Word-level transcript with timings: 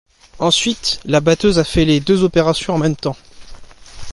Ensuite 0.39 0.99
la 1.05 1.19
batteuse 1.19 1.59
a 1.59 1.63
fait 1.63 1.85
les 1.85 1.99
deux 1.99 2.23
opérations 2.23 2.73
en 2.73 2.79
même 2.79 2.95
temps. 2.95 3.15